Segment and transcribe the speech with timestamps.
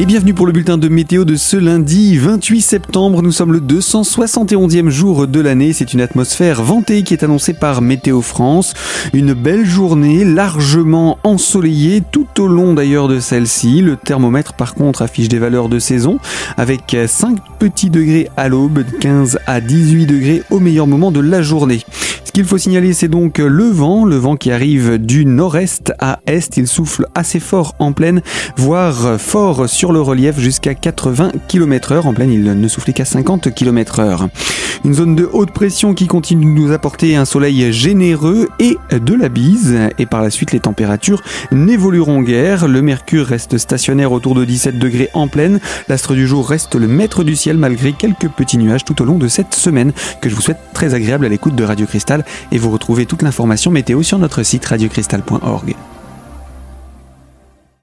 [0.00, 3.20] Et bienvenue pour le bulletin de météo de ce lundi 28 septembre.
[3.20, 5.74] Nous sommes le 271e jour de l'année.
[5.74, 8.72] C'est une atmosphère ventée qui est annoncée par Météo France.
[9.12, 13.82] Une belle journée, largement ensoleillée tout au long d'ailleurs de celle-ci.
[13.82, 16.18] Le thermomètre par contre affiche des valeurs de saison
[16.56, 21.42] avec 5 petits degrés à l'aube, 15 à 18 degrés au meilleur moment de la
[21.42, 21.84] journée.
[22.24, 26.20] Ce qu'il faut signaler, c'est donc le vent, le vent qui arrive du nord-est à
[26.26, 26.56] est.
[26.56, 28.22] Il souffle assez fort en pleine,
[28.56, 32.06] voire fort sur le relief jusqu'à 80 km heure.
[32.06, 34.28] En pleine, il ne soufflait qu'à 50 km heure.
[34.84, 39.14] Une zone de haute pression qui continue de nous apporter un soleil généreux et de
[39.14, 39.76] la bise.
[39.98, 42.66] Et par la suite, les températures n'évolueront guère.
[42.66, 45.60] Le mercure reste stationnaire autour de 17 degrés en pleine.
[45.88, 49.18] L'astre du jour reste le maître du ciel malgré quelques petits nuages tout au long
[49.18, 49.92] de cette semaine
[50.22, 51.86] que je vous souhaite très agréable à l'écoute de Radio
[52.52, 55.74] Et vous retrouvez toute l'information météo sur notre site radiocristal.org.